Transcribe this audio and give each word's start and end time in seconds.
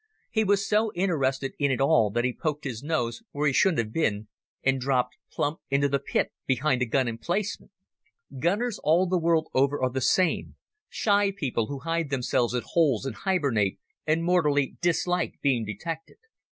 He 0.31 0.43
was 0.43 0.67
so 0.67 0.91
interested 0.95 1.53
in 1.59 1.69
it 1.69 1.79
all 1.79 2.09
that 2.09 2.23
he 2.23 2.33
poked 2.33 2.63
his 2.63 2.81
nose 2.81 3.21
where 3.33 3.45
he 3.45 3.53
shouldn't 3.53 3.77
have 3.77 3.93
been, 3.93 4.29
and 4.63 4.81
dropped 4.81 5.15
plump 5.31 5.59
into 5.69 5.87
the 5.87 5.99
pit 5.99 6.31
behind 6.47 6.81
a 6.81 6.87
gun 6.87 7.07
emplacement. 7.07 7.71
Gunners 8.39 8.79
all 8.83 9.05
the 9.05 9.19
world 9.19 9.47
over 9.53 9.79
are 9.79 9.91
the 9.91 10.01
same—shy 10.01 11.33
people, 11.37 11.67
who 11.67 11.81
hide 11.81 12.09
themselves 12.09 12.55
in 12.55 12.63
holes 12.65 13.05
and 13.05 13.13
hibernate 13.15 13.77
and 14.07 14.23
mortally 14.23 14.75
dislike 14.81 15.35
being 15.43 15.63
detected. 15.65 16.17